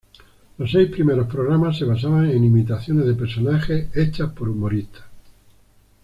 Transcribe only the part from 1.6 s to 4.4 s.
se basaban en imitaciones de personajes hechas